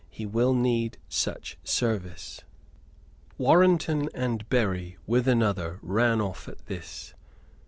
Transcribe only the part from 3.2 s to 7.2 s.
Warrenton and Berry, with another, ran off at this.